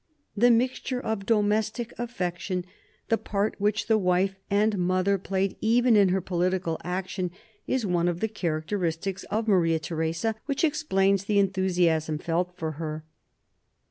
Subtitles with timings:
[0.35, 2.65] The mixture of domestic affection,
[3.09, 7.29] the part which the wife and mother played even in her political action,
[7.67, 13.05] is one of the characteristics of Maria Theresa which explains the enthusiasm felt for her.